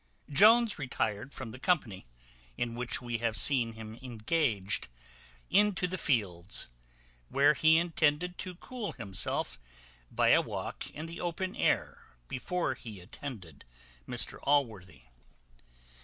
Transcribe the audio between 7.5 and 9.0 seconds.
he intended to cool